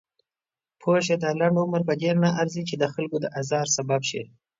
[0.81, 1.15] پوهه شه!
[1.23, 4.23] دا لنډ عمر پدې نه ارزي چې دخلکو د ازار سبب شئ.